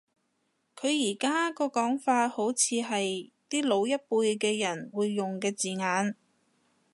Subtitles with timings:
[0.75, 6.15] 佢而家個講法好似係啲老一輩嘅人會用嘅字眼